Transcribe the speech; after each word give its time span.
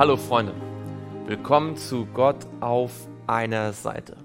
Hallo 0.00 0.16
Freunde, 0.16 0.54
willkommen 1.26 1.76
zu 1.76 2.06
Gott 2.06 2.46
auf 2.60 3.06
einer 3.26 3.74
Seite. 3.74 4.16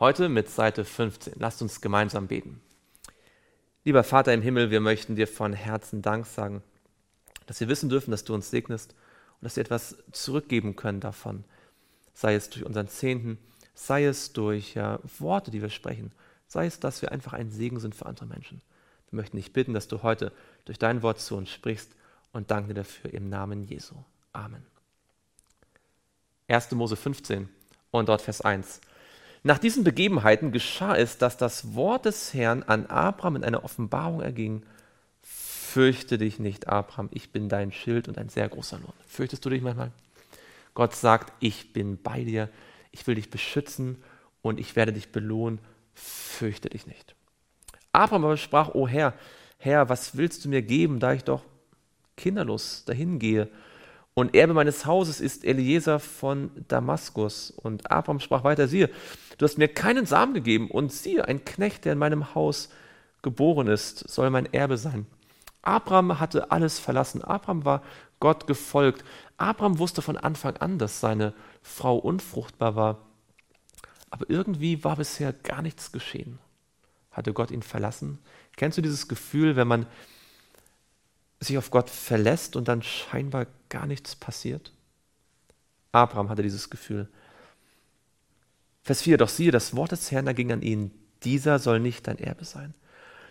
Heute 0.00 0.28
mit 0.28 0.50
Seite 0.50 0.84
15. 0.84 1.34
Lasst 1.36 1.62
uns 1.62 1.80
gemeinsam 1.80 2.26
beten. 2.26 2.60
Lieber 3.84 4.02
Vater 4.02 4.34
im 4.34 4.42
Himmel, 4.42 4.72
wir 4.72 4.80
möchten 4.80 5.14
dir 5.14 5.28
von 5.28 5.52
Herzen 5.52 6.02
Dank 6.02 6.26
sagen, 6.26 6.60
dass 7.46 7.60
wir 7.60 7.68
wissen 7.68 7.88
dürfen, 7.88 8.10
dass 8.10 8.24
du 8.24 8.34
uns 8.34 8.50
segnest 8.50 8.96
und 9.40 9.44
dass 9.44 9.54
wir 9.54 9.60
etwas 9.60 9.96
zurückgeben 10.10 10.74
können 10.74 10.98
davon. 10.98 11.44
Sei 12.12 12.34
es 12.34 12.50
durch 12.50 12.66
unseren 12.66 12.88
Zehnten, 12.88 13.38
sei 13.74 14.06
es 14.06 14.32
durch 14.32 14.74
ja, 14.74 14.98
Worte, 15.20 15.52
die 15.52 15.62
wir 15.62 15.70
sprechen, 15.70 16.10
sei 16.48 16.66
es, 16.66 16.80
dass 16.80 17.00
wir 17.00 17.12
einfach 17.12 17.32
ein 17.32 17.52
Segen 17.52 17.78
sind 17.78 17.94
für 17.94 18.06
andere 18.06 18.26
Menschen. 18.26 18.60
Wir 19.10 19.18
möchten 19.18 19.36
dich 19.36 19.52
bitten, 19.52 19.72
dass 19.72 19.86
du 19.86 20.02
heute 20.02 20.32
durch 20.64 20.80
dein 20.80 21.02
Wort 21.02 21.20
zu 21.20 21.36
uns 21.36 21.48
sprichst 21.48 21.92
und 22.32 22.50
danke 22.50 22.74
dir 22.74 22.80
dafür 22.80 23.14
im 23.14 23.28
Namen 23.28 23.62
Jesu. 23.62 23.94
Amen. 24.32 24.75
1. 26.48 26.70
Mose 26.72 26.96
15 26.96 27.48
und 27.90 28.08
dort 28.08 28.22
Vers 28.22 28.40
1. 28.40 28.80
Nach 29.42 29.58
diesen 29.58 29.84
Begebenheiten 29.84 30.52
geschah 30.52 30.96
es, 30.96 31.18
dass 31.18 31.36
das 31.36 31.74
Wort 31.74 32.04
des 32.04 32.34
Herrn 32.34 32.62
an 32.64 32.86
Abraham 32.86 33.36
in 33.36 33.44
einer 33.44 33.64
Offenbarung 33.64 34.20
erging. 34.20 34.64
Fürchte 35.22 36.18
dich 36.18 36.38
nicht, 36.38 36.68
Abraham, 36.68 37.08
ich 37.12 37.30
bin 37.30 37.48
dein 37.48 37.70
Schild 37.72 38.08
und 38.08 38.18
ein 38.18 38.28
sehr 38.28 38.48
großer 38.48 38.78
Lohn. 38.78 38.92
Fürchtest 39.06 39.44
du 39.44 39.50
dich 39.50 39.62
manchmal? 39.62 39.92
Gott 40.74 40.94
sagt, 40.94 41.32
ich 41.40 41.72
bin 41.72 42.00
bei 42.02 42.24
dir, 42.24 42.48
ich 42.92 43.06
will 43.06 43.14
dich 43.14 43.30
beschützen 43.30 44.02
und 44.42 44.58
ich 44.60 44.76
werde 44.76 44.92
dich 44.92 45.12
belohnen. 45.12 45.58
Fürchte 45.94 46.68
dich 46.70 46.86
nicht. 46.86 47.14
Abraham 47.92 48.24
aber 48.24 48.36
sprach, 48.36 48.74
O 48.74 48.86
Herr, 48.86 49.14
Herr, 49.58 49.88
was 49.88 50.16
willst 50.16 50.44
du 50.44 50.48
mir 50.48 50.62
geben, 50.62 51.00
da 51.00 51.12
ich 51.12 51.24
doch 51.24 51.42
kinderlos 52.16 52.84
dahin 52.84 53.18
gehe? 53.18 53.48
Und 54.18 54.34
Erbe 54.34 54.54
meines 54.54 54.86
Hauses 54.86 55.20
ist 55.20 55.44
Eliezer 55.44 56.00
von 56.00 56.50
Damaskus. 56.68 57.50
Und 57.50 57.90
Abraham 57.90 58.18
sprach 58.18 58.44
weiter, 58.44 58.66
siehe, 58.66 58.88
du 59.36 59.44
hast 59.44 59.58
mir 59.58 59.68
keinen 59.68 60.06
Samen 60.06 60.32
gegeben. 60.32 60.70
Und 60.70 60.90
siehe, 60.90 61.28
ein 61.28 61.44
Knecht, 61.44 61.84
der 61.84 61.92
in 61.92 61.98
meinem 61.98 62.34
Haus 62.34 62.70
geboren 63.20 63.66
ist, 63.66 64.08
soll 64.08 64.30
mein 64.30 64.50
Erbe 64.54 64.78
sein. 64.78 65.06
Abraham 65.60 66.18
hatte 66.18 66.50
alles 66.50 66.78
verlassen. 66.78 67.22
Abraham 67.22 67.66
war 67.66 67.82
Gott 68.18 68.46
gefolgt. 68.46 69.04
Abraham 69.36 69.78
wusste 69.78 70.00
von 70.00 70.16
Anfang 70.16 70.56
an, 70.56 70.78
dass 70.78 70.98
seine 70.98 71.34
Frau 71.60 71.98
unfruchtbar 71.98 72.74
war. 72.74 72.98
Aber 74.08 74.30
irgendwie 74.30 74.82
war 74.82 74.96
bisher 74.96 75.34
gar 75.34 75.60
nichts 75.60 75.92
geschehen. 75.92 76.38
Hatte 77.10 77.34
Gott 77.34 77.50
ihn 77.50 77.62
verlassen? 77.62 78.18
Kennst 78.56 78.78
du 78.78 78.82
dieses 78.82 79.08
Gefühl, 79.08 79.56
wenn 79.56 79.68
man 79.68 79.84
sich 81.46 81.58
auf 81.58 81.70
Gott 81.70 81.90
verlässt 81.90 82.56
und 82.56 82.68
dann 82.68 82.82
scheinbar 82.82 83.46
gar 83.68 83.86
nichts 83.86 84.16
passiert? 84.16 84.72
Abraham 85.92 86.28
hatte 86.28 86.42
dieses 86.42 86.70
Gefühl. 86.70 87.08
Vers 88.82 89.02
4, 89.02 89.18
doch 89.18 89.28
siehe, 89.28 89.50
das 89.50 89.74
Wort 89.74 89.92
des 89.92 90.12
Herrn 90.12 90.32
ging 90.34 90.52
an 90.52 90.62
ihn, 90.62 90.92
dieser 91.24 91.58
soll 91.58 91.80
nicht 91.80 92.06
dein 92.06 92.18
Erbe 92.18 92.44
sein, 92.44 92.74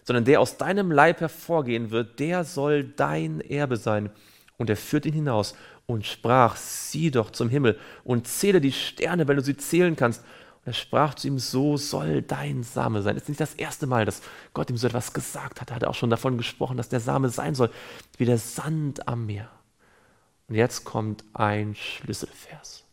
sondern 0.04 0.26
der 0.26 0.42
aus 0.42 0.58
deinem 0.58 0.92
Leib 0.92 1.22
hervorgehen 1.22 1.92
wird, 1.92 2.20
der 2.20 2.44
soll 2.44 2.84
dein 2.84 3.40
Erbe 3.42 3.78
sein. 3.78 4.10
Und 4.58 4.70
er 4.70 4.78
führt 4.78 5.06
ihn 5.06 5.14
hinaus 5.14 5.56
und 5.86 6.06
sprach, 6.06 6.56
sieh 6.56 7.12
doch 7.12 7.30
zum 7.30 7.50
Himmel 7.50 7.78
und 8.04 8.28
zähle 8.28 8.62
die 8.62 8.72
Sterne, 8.72 9.28
wenn 9.28 9.38
du 9.38 9.44
sie 9.44 9.58
zählen 9.58 9.96
kannst. 9.96 10.24
Er 10.66 10.74
sprach 10.74 11.14
zu 11.14 11.28
ihm, 11.28 11.38
so 11.38 11.78
soll 11.78 12.24
dein 12.24 12.64
Same 12.64 13.04
sein. 13.04 13.16
Es 13.16 13.24
ist 13.24 13.30
nicht 13.30 13.42
das 13.42 13.54
erste 13.54 13.86
Mal, 13.86 14.06
dass 14.06 14.22
Gott 14.54 14.70
ihm 14.70 14.78
so 14.78 14.88
etwas 14.88 15.14
gesagt 15.14 15.62
hat. 15.62 15.70
Er 15.70 15.76
hat 15.76 15.84
auch 15.86 15.94
schon 15.94 16.10
davon 16.10 16.38
gesprochen, 16.38 16.76
dass 16.76 16.90
der 16.90 17.00
Same 17.00 17.30
sein 17.30 17.54
soll, 17.54 17.70
wie 18.18 18.26
der 18.26 18.40
Sand 18.40 19.08
am 19.08 19.28
Meer. 19.28 19.50
Und 20.48 20.56
jetzt 20.56 20.84
kommt 20.84 21.24
ein 21.34 21.76
Schlüsselvers. 21.76 22.84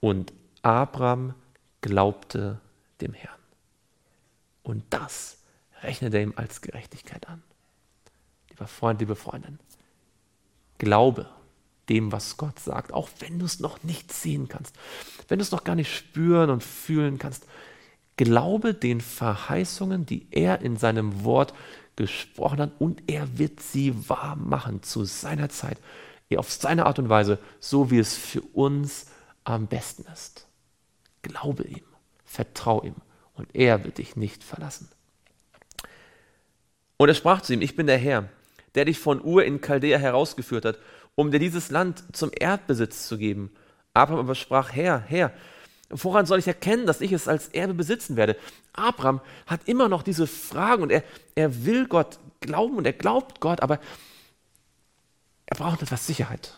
Und 0.00 0.32
Abraham 0.62 1.34
glaubte 1.80 2.60
dem 3.00 3.14
Herrn. 3.14 3.34
Und 4.62 4.84
das 4.90 5.38
rechnete 5.82 6.18
er 6.18 6.22
ihm 6.22 6.34
als 6.36 6.60
Gerechtigkeit 6.60 7.28
an. 7.28 7.42
Lieber 8.50 8.68
Freund, 8.68 9.00
liebe 9.00 9.16
Freundin, 9.16 9.58
Glaube 10.78 11.28
dem, 11.88 12.12
was 12.12 12.36
Gott 12.36 12.58
sagt, 12.58 12.92
auch 12.92 13.08
wenn 13.20 13.38
du 13.38 13.46
es 13.46 13.60
noch 13.60 13.82
nicht 13.82 14.12
sehen 14.12 14.48
kannst, 14.48 14.74
wenn 15.28 15.38
du 15.38 15.42
es 15.42 15.50
noch 15.50 15.64
gar 15.64 15.74
nicht 15.74 15.94
spüren 15.94 16.50
und 16.50 16.62
fühlen 16.62 17.18
kannst. 17.18 17.46
Glaube 18.16 18.74
den 18.74 19.00
Verheißungen, 19.00 20.04
die 20.04 20.26
er 20.30 20.60
in 20.60 20.76
seinem 20.76 21.24
Wort 21.24 21.54
gesprochen 21.96 22.60
hat, 22.60 22.72
und 22.78 23.02
er 23.06 23.38
wird 23.38 23.60
sie 23.60 24.08
wahr 24.08 24.36
machen 24.36 24.82
zu 24.82 25.04
seiner 25.04 25.48
Zeit, 25.48 25.78
auf 26.36 26.50
seine 26.50 26.86
Art 26.86 26.98
und 26.98 27.08
Weise, 27.08 27.38
so 27.60 27.90
wie 27.90 27.98
es 27.98 28.16
für 28.16 28.42
uns 28.42 29.06
am 29.44 29.66
besten 29.66 30.04
ist. 30.12 30.46
Glaube 31.22 31.64
ihm, 31.64 31.84
vertrau 32.24 32.82
ihm, 32.82 32.96
und 33.34 33.48
er 33.54 33.84
wird 33.84 33.98
dich 33.98 34.16
nicht 34.16 34.44
verlassen. 34.44 34.88
Und 36.96 37.08
er 37.08 37.14
sprach 37.14 37.40
zu 37.40 37.54
ihm, 37.54 37.62
ich 37.62 37.76
bin 37.76 37.86
der 37.86 37.98
Herr, 37.98 38.28
der 38.74 38.84
dich 38.84 38.98
von 38.98 39.24
Ur 39.24 39.44
in 39.44 39.60
Chaldea 39.60 39.98
herausgeführt 39.98 40.64
hat 40.64 40.78
um 41.18 41.32
dir 41.32 41.40
dieses 41.40 41.72
Land 41.72 42.04
zum 42.12 42.30
Erdbesitz 42.32 43.08
zu 43.08 43.18
geben. 43.18 43.50
Abraham 43.92 44.20
aber 44.20 44.36
sprach, 44.36 44.70
Herr, 44.72 45.00
Herr, 45.00 45.32
woran 45.90 46.26
soll 46.26 46.38
ich 46.38 46.46
erkennen, 46.46 46.86
dass 46.86 47.00
ich 47.00 47.10
es 47.10 47.26
als 47.26 47.48
Erbe 47.48 47.74
besitzen 47.74 48.14
werde? 48.14 48.36
Abraham 48.72 49.20
hat 49.44 49.62
immer 49.64 49.88
noch 49.88 50.04
diese 50.04 50.28
Fragen 50.28 50.84
und 50.84 50.92
er, 50.92 51.02
er 51.34 51.64
will 51.64 51.88
Gott 51.88 52.20
glauben 52.38 52.76
und 52.76 52.86
er 52.86 52.92
glaubt 52.92 53.40
Gott, 53.40 53.62
aber 53.62 53.80
er 55.46 55.56
braucht 55.56 55.82
etwas 55.82 56.06
Sicherheit. 56.06 56.56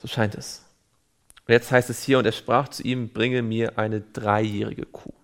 So 0.00 0.06
scheint 0.06 0.34
es. 0.34 0.66
Und 1.48 1.52
jetzt 1.52 1.72
heißt 1.72 1.88
es 1.88 2.02
hier, 2.02 2.18
und 2.18 2.26
er 2.26 2.32
sprach 2.32 2.68
zu 2.68 2.82
ihm, 2.82 3.08
bringe 3.08 3.40
mir 3.40 3.78
eine 3.78 4.02
dreijährige 4.02 4.84
Kuh 4.84 5.14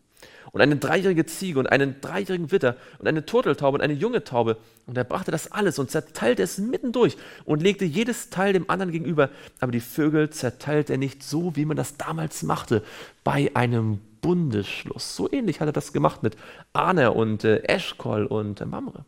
und 0.57 0.63
eine 0.63 0.77
dreijährige 0.77 1.27
Ziege 1.27 1.59
und 1.59 1.67
einen 1.67 2.01
dreijährigen 2.01 2.51
Witter 2.51 2.77
und 2.99 3.07
eine 3.07 3.27
Turteltaube 3.27 3.75
und 3.77 3.83
eine 3.83 3.93
junge 3.93 4.25
Taube. 4.25 4.57
Und 4.87 4.97
er 4.97 5.05
brachte 5.05 5.31
das 5.31 5.53
alles 5.53 5.79
und 5.79 5.91
zerteilte 5.91 6.43
es 6.43 6.57
mittendurch 6.57 7.19
und 7.45 7.61
legte 7.61 7.85
jedes 7.85 8.31
Teil 8.31 8.55
dem 8.55 8.71
anderen 8.71 8.91
gegenüber. 8.91 9.29
Aber 9.61 9.71
die 9.71 9.81
Vögel 9.81 10.31
zerteilte 10.31 10.95
er 10.95 10.99
nicht 10.99 11.23
so, 11.23 11.57
wie 11.57 11.67
man 11.67 11.77
das 11.77 11.99
damals 11.99 12.43
machte, 12.43 12.83
bei 13.23 13.51
einem 13.53 13.99
Bundesschluss. 14.23 15.15
So 15.15 15.31
ähnlich 15.31 15.61
hat 15.61 15.69
er 15.69 15.75
das 15.75 15.93
gemacht 15.93 16.23
mit 16.23 16.39
Aner 16.73 17.15
und 17.15 17.45
äh, 17.45 17.59
Eschkol 17.65 18.25
und 18.25 18.63
äh, 18.63 18.65
Mamre. 18.65 19.05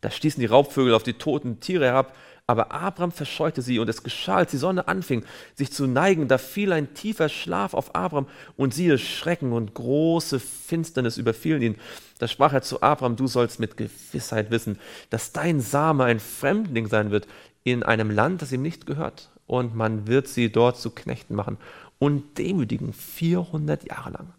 Da 0.00 0.10
stießen 0.10 0.40
die 0.40 0.46
Raubvögel 0.46 0.94
auf 0.94 1.02
die 1.02 1.12
toten 1.12 1.60
Tiere 1.60 1.84
herab 1.84 2.16
aber 2.48 2.72
Abraham 2.72 3.12
verscheute 3.12 3.60
sie 3.60 3.78
und 3.78 3.90
es 3.90 4.02
geschah, 4.02 4.36
als 4.36 4.52
die 4.52 4.56
Sonne 4.56 4.88
anfing, 4.88 5.22
sich 5.54 5.70
zu 5.70 5.86
neigen, 5.86 6.28
da 6.28 6.38
fiel 6.38 6.72
ein 6.72 6.94
tiefer 6.94 7.28
Schlaf 7.28 7.74
auf 7.74 7.94
Abraham 7.94 8.26
und 8.56 8.72
siehe, 8.72 8.96
Schrecken 8.96 9.52
und 9.52 9.74
große 9.74 10.40
Finsternis 10.40 11.18
überfielen 11.18 11.60
ihn. 11.60 11.74
Da 12.18 12.26
sprach 12.26 12.54
er 12.54 12.62
zu 12.62 12.80
Abraham, 12.80 13.16
du 13.16 13.26
sollst 13.26 13.60
mit 13.60 13.76
Gewissheit 13.76 14.50
wissen, 14.50 14.78
dass 15.10 15.32
dein 15.32 15.60
Same 15.60 16.04
ein 16.04 16.20
Fremdling 16.20 16.86
sein 16.86 17.10
wird 17.10 17.28
in 17.64 17.82
einem 17.82 18.10
Land, 18.10 18.40
das 18.40 18.50
ihm 18.50 18.62
nicht 18.62 18.86
gehört. 18.86 19.28
Und 19.46 19.76
man 19.76 20.06
wird 20.06 20.26
sie 20.26 20.50
dort 20.50 20.78
zu 20.78 20.88
Knechten 20.90 21.34
machen 21.34 21.58
und 21.98 22.38
demütigen 22.38 22.94
400 22.94 23.84
Jahre 23.84 24.10
lang. 24.10 24.32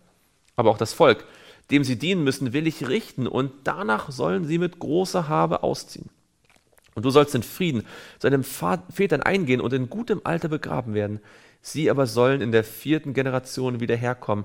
Aber 0.56 0.72
auch 0.72 0.80
das 0.80 0.94
Volk, 0.94 1.26
dem 1.70 1.84
sie 1.84 2.00
dienen 2.00 2.24
müssen, 2.24 2.54
will 2.54 2.66
ich 2.66 2.88
richten 2.88 3.28
und 3.28 3.52
danach 3.66 4.10
sollen 4.10 4.46
sie 4.46 4.58
mit 4.58 4.80
großer 4.80 5.28
Habe 5.28 5.62
ausziehen. 5.62 6.10
Und 7.00 7.06
du 7.06 7.12
sollst 7.12 7.34
in 7.34 7.44
Frieden 7.44 7.86
zu 8.18 8.30
deinen 8.30 8.44
Vätern 8.44 9.22
eingehen 9.22 9.62
und 9.62 9.72
in 9.72 9.90
gutem 9.90 10.20
Alter 10.26 10.50
begraben 10.50 10.94
werden. 10.94 11.22
Sie 11.62 11.90
aber 11.90 12.08
sollen 12.08 12.42
in 12.42 12.52
der 12.52 12.66
vierten 12.66 13.14
Generation 13.14 13.80
wieder 13.80 13.96
herkommen, 13.96 14.44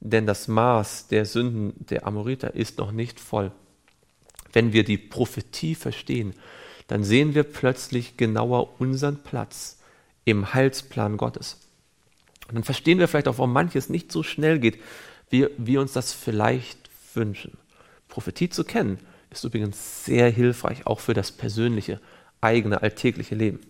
denn 0.00 0.26
das 0.26 0.48
Maß 0.48 1.06
der 1.06 1.26
Sünden 1.26 1.74
der 1.90 2.04
Amoriter 2.04 2.56
ist 2.56 2.78
noch 2.78 2.90
nicht 2.90 3.20
voll. 3.20 3.52
Wenn 4.52 4.72
wir 4.72 4.82
die 4.82 4.98
Prophetie 4.98 5.76
verstehen, 5.76 6.34
dann 6.88 7.04
sehen 7.04 7.36
wir 7.36 7.44
plötzlich 7.44 8.16
genauer 8.16 8.80
unseren 8.80 9.22
Platz 9.22 9.78
im 10.24 10.52
Heilsplan 10.54 11.16
Gottes. 11.16 11.60
Und 12.48 12.56
dann 12.56 12.64
verstehen 12.64 12.98
wir 12.98 13.06
vielleicht 13.06 13.28
auch, 13.28 13.38
warum 13.38 13.52
manches 13.52 13.88
nicht 13.88 14.10
so 14.10 14.24
schnell 14.24 14.58
geht, 14.58 14.80
wie 15.30 15.46
wir 15.56 15.80
uns 15.80 15.92
das 15.92 16.12
vielleicht 16.12 16.90
wünschen. 17.14 17.56
Prophetie 18.08 18.48
zu 18.48 18.64
kennen 18.64 18.98
ist 19.32 19.44
übrigens 19.44 20.04
sehr 20.04 20.30
hilfreich, 20.30 20.86
auch 20.86 21.00
für 21.00 21.14
das 21.14 21.32
persönliche, 21.32 22.00
eigene, 22.40 22.82
alltägliche 22.82 23.34
Leben. 23.34 23.60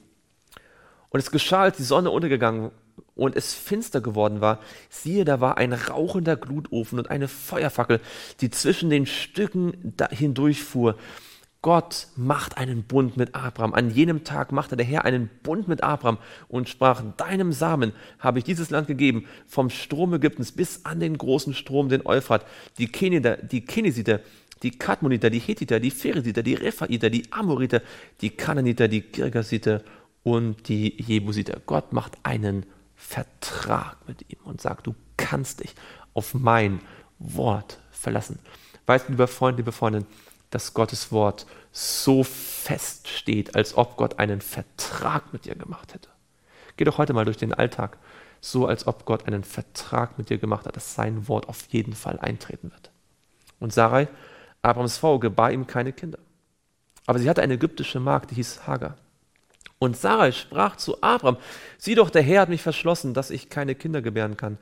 Und 1.11 1.21
es 1.21 1.31
geschah, 1.31 1.63
als 1.63 1.77
die 1.77 1.83
Sonne 1.83 2.11
untergegangen 2.11 2.71
und 3.15 3.37
es 3.37 3.55
finster 3.55 4.01
geworden 4.01 4.41
war, 4.41 4.61
siehe, 4.89 5.25
da 5.25 5.41
war 5.41 5.59
ein 5.59 5.73
rauchender 5.73 6.37
Glutofen 6.37 6.99
und 6.99 7.11
eine 7.11 7.29
Feuerfackel, 7.29 8.01
die 8.41 8.51
zwischen 8.51 8.91
den 8.91 9.07
Stücken 9.07 9.95
hindurchfuhr. 10.11 10.97
Gott 11.61 12.09
macht 12.17 12.59
einen 12.59 12.83
Bund 12.83 13.17
mit 13.17 13.37
Abraham. 13.37 13.73
An 13.73 13.91
jenem 13.91 14.25
Tag 14.25 14.51
machte 14.51 14.77
der 14.77 14.85
Herr 14.85 15.05
einen 15.05 15.31
Bund 15.45 15.69
mit 15.69 15.85
Abraham 15.85 16.19
und 16.49 16.69
sprach, 16.69 17.05
deinem 17.17 17.53
Samen 17.53 17.93
habe 18.19 18.39
ich 18.39 18.45
dieses 18.45 18.71
Land 18.71 18.89
gegeben, 18.89 19.27
vom 19.47 19.71
Strom 19.71 20.13
Ägyptens 20.13 20.51
bis 20.51 20.85
an 20.85 20.99
den 20.99 21.17
großen 21.17 21.55
Strom, 21.55 21.89
den 21.89 22.05
Euphrat, 22.05 22.45
die 22.79 22.89
Keneder, 22.89 23.37
die 23.37 23.65
die 24.63 24.71
Kadmoniter, 24.71 25.31
die 25.31 25.39
Hethiter, 25.39 25.81
die 25.81 25.91
Pheresiter, 25.91 26.43
die 26.43 26.55
Rephaiter, 26.55 27.11
die 27.11 27.33
Amoriter, 27.33 27.83
die 28.21 28.31
Kananiter, 28.31 28.89
die 28.89 29.01
Girgasiter 29.03 29.83
und 30.23 30.69
die 30.69 31.01
Jebusiter. 31.03 31.61
Gott 31.67 31.93
macht 31.93 32.17
einen 32.23 32.67
Vertrag 32.95 33.97
mit 34.07 34.31
ihm 34.31 34.39
und 34.45 34.61
sagt, 34.61 34.87
du 34.87 34.95
kannst 35.17 35.63
dich 35.63 35.75
auf 36.15 36.35
mein 36.35 36.81
Wort 37.19 37.81
verlassen. 37.91 38.39
Weißt 38.87 39.09
du, 39.09 39.13
lieber 39.13 39.29
Freund, 39.29 39.57
liebe 39.57 39.73
Freundin, 39.73 40.07
dass 40.51 40.75
Gottes 40.75 41.11
Wort 41.11 41.47
so 41.73 42.23
fest 42.23 43.09
steht, 43.09 43.55
als 43.55 43.77
ob 43.77 43.97
Gott 43.97 44.19
einen 44.19 44.41
Vertrag 44.41 45.33
mit 45.33 45.47
dir 45.47 45.55
gemacht 45.55 45.95
hätte. 45.95 46.09
Geh 46.77 46.85
doch 46.85 46.99
heute 46.99 47.13
mal 47.13 47.25
durch 47.25 47.39
den 47.39 47.55
Alltag, 47.55 47.99
so 48.41 48.67
als 48.67 48.87
ob 48.87 49.05
Gott 49.05 49.27
einen 49.27 49.45
Vertrag 49.45 50.19
mit 50.19 50.31
dir 50.31 50.39
gemacht 50.39 50.67
hat, 50.67 50.77
dass 50.77 50.95
sein 50.95 51.29
Wort 51.29 51.49
auf 51.49 51.67
jeden 51.71 51.95
Fall 51.95 52.19
eintreten 52.19 52.71
wird. 52.71 52.91
Und 53.61 53.73
Sarai, 53.73 54.09
Abrams 54.63 54.97
Frau, 54.97 55.19
gebar 55.19 55.53
ihm 55.53 55.67
keine 55.67 55.93
Kinder. 55.93 56.19
Aber 57.07 57.19
sie 57.19 57.29
hatte 57.29 57.43
eine 57.43 57.55
ägyptische 57.55 58.01
Magd, 58.01 58.31
die 58.31 58.37
hieß 58.37 58.67
Hagar. 58.67 58.97
Und 59.79 59.97
Sarai 59.97 60.31
sprach 60.31 60.77
zu 60.77 61.03
Abram, 61.03 61.37
sieh 61.77 61.97
doch, 61.97 62.09
der 62.09 62.23
Herr 62.23 62.43
hat 62.43 62.49
mich 62.49 62.63
verschlossen, 62.63 63.15
dass 63.15 63.31
ich 63.31 63.51
keine 63.51 63.75
Kinder 63.75 64.01
gebären 64.01 64.37
kann. 64.37 64.59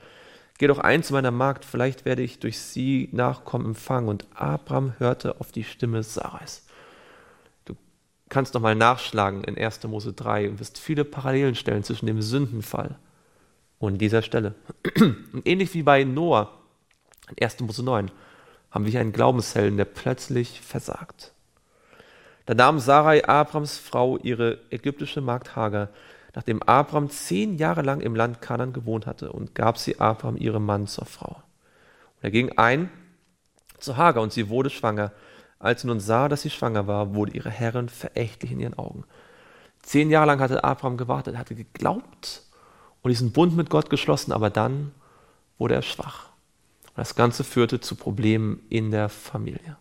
Geh 0.57 0.67
doch 0.67 0.79
ein 0.79 1.03
zu 1.03 1.13
meiner 1.13 1.31
Magd, 1.31 1.65
vielleicht 1.65 2.07
werde 2.07 2.23
ich 2.23 2.39
durch 2.39 2.59
sie 2.59 3.11
Nachkommen 3.13 3.67
empfangen. 3.67 4.09
Und 4.09 4.27
Abram 4.35 4.95
hörte 4.99 5.39
auf 5.41 5.53
die 5.53 5.65
Stimme 5.65 6.03
Sarais. 6.03 6.65
Du 7.67 7.77
kannst 8.31 8.55
noch 8.55 8.63
mal 8.63 8.75
nachschlagen 8.75 9.45
in 9.45 9.59
1. 9.59 9.83
Mose 9.85 10.15
3 10.15 10.49
und 10.49 10.61
wirst 10.61 10.79
viele 10.79 11.05
Parallelen 11.05 11.55
stellen 11.55 11.83
zwischen 11.83 12.07
dem 12.07 12.23
Sündenfall 12.23 12.99
und 13.79 13.99
dieser 13.99 14.23
Stelle. 14.23 14.55
Und 15.33 15.47
ähnlich 15.47 15.73
wie 15.75 15.83
bei 15.83 16.05
Noah 16.05 16.53
in 17.31 17.43
1. 17.43 17.61
Mose 17.61 17.83
9 17.83 18.11
haben 18.71 18.85
wir 18.85 18.91
hier 18.91 19.01
einen 19.01 19.13
Glaubenshelden, 19.13 19.77
der 19.77 19.85
plötzlich 19.85 20.61
versagt. 20.61 21.33
Da 22.47 22.55
nahm 22.55 22.79
Sarai 22.79 23.25
Abrams 23.27 23.79
Frau 23.79 24.17
ihre 24.19 24.59
ägyptische 24.71 25.21
Magd 25.21 25.57
Hagar, 25.57 25.89
nachdem 26.35 26.63
Abram 26.63 27.11
zehn 27.11 27.57
Jahre 27.57 27.83
lang 27.83 28.01
im 28.01 28.15
Land 28.15 28.41
Kanan 28.41 28.73
gewohnt 28.73 29.07
hatte, 29.07 29.33
und 29.33 29.55
gab 29.55 29.79
sie 29.79 30.01
Abram 30.01 30.37
ihrem 30.37 30.65
Mann 30.65 30.87
zur 30.87 31.07
Frau. 31.07 31.37
Und 32.17 32.23
er 32.23 32.31
ging 32.31 32.57
ein 32.57 32.91
zu 33.79 33.97
Hagar, 33.97 34.23
und 34.23 34.33
sie 34.33 34.49
wurde 34.49 34.71
schwanger. 34.71 35.13
Als 35.59 35.83
sie 35.83 35.89
nun 35.89 36.01
sah, 36.01 36.29
dass 36.29 36.43
sie 36.43 36.51
schwanger 36.51 36.87
war, 36.87 37.15
wurde 37.15 37.33
ihre 37.33 37.51
Herrin 37.51 37.89
verächtlich 37.89 38.53
in 38.53 38.61
ihren 38.61 38.79
Augen. 38.79 39.05
Zehn 39.83 40.11
Jahre 40.11 40.27
lang 40.27 40.41
hatte 40.41 40.65
Abraham 40.65 40.97
gewartet, 40.97 41.37
hatte 41.37 41.55
geglaubt 41.55 42.43
und 43.03 43.11
diesen 43.11 43.33
Bund 43.33 43.57
mit 43.57 43.71
Gott 43.71 43.91
geschlossen, 43.91 44.33
aber 44.33 44.51
dann 44.51 44.93
wurde 45.59 45.75
er 45.75 45.83
schwach. 45.83 46.30
Das 47.01 47.15
Ganze 47.15 47.45
führte 47.45 47.81
zu 47.81 47.95
Problemen 47.95 48.61
in 48.69 48.91
der 48.91 49.09
Familie. 49.09 49.79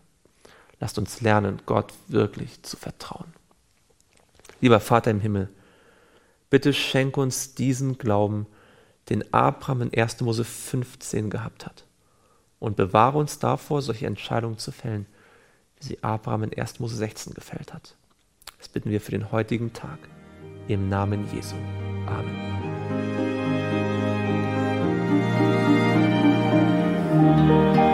Lasst 0.78 0.96
uns 0.96 1.20
lernen, 1.20 1.60
Gott 1.66 1.92
wirklich 2.08 2.62
zu 2.62 2.78
vertrauen. 2.78 3.34
Lieber 4.62 4.80
Vater 4.80 5.10
im 5.10 5.20
Himmel, 5.20 5.50
bitte 6.48 6.72
schenk 6.72 7.18
uns 7.18 7.54
diesen 7.54 7.98
Glauben, 7.98 8.46
den 9.10 9.34
Abraham 9.34 9.82
in 9.82 9.94
1. 9.94 10.22
Mose 10.22 10.44
15 10.44 11.28
gehabt 11.28 11.66
hat. 11.66 11.84
Und 12.58 12.76
bewahre 12.76 13.18
uns 13.18 13.38
davor, 13.38 13.82
solche 13.82 14.06
Entscheidungen 14.06 14.56
zu 14.56 14.72
fällen, 14.72 15.04
wie 15.76 15.88
sie 15.88 16.02
Abraham 16.02 16.44
in 16.44 16.58
1. 16.58 16.80
Mose 16.80 16.96
16 16.96 17.34
gefällt 17.34 17.74
hat. 17.74 17.96
Das 18.56 18.68
bitten 18.68 18.88
wir 18.88 19.02
für 19.02 19.10
den 19.12 19.30
heutigen 19.30 19.74
Tag. 19.74 19.98
Im 20.68 20.88
Namen 20.88 21.30
Jesu. 21.34 21.56
Amen. 22.06 22.60
Música 27.20 27.89